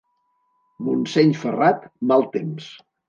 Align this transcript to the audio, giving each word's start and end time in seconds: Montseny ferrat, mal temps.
Montseny 0.87 1.35
ferrat, 1.43 1.85
mal 2.13 2.27
temps. 2.37 2.73